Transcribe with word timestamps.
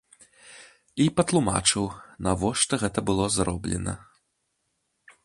І 1.03 1.05
патлумачыў, 1.19 1.85
навошта 2.29 2.73
гэта 2.85 2.99
было 3.11 3.25
зроблена. 3.37 3.93